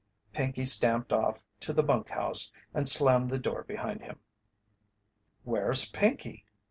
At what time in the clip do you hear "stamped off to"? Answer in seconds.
0.65-1.73